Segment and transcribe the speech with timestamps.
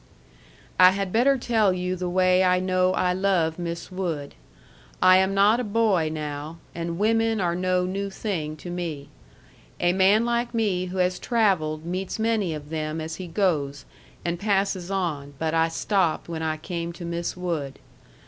[0.79, 4.33] I had better tell you the way I know I love Miss Wood.
[4.99, 9.09] I am not a boy now, and women are no new thing to me.
[9.79, 13.85] A man like me who has travelled meets many of them as he goes
[14.25, 17.77] and passes on but I stopped when I came to Miss Wood.